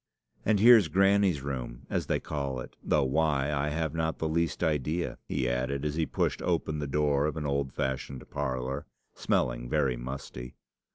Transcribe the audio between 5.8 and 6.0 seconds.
as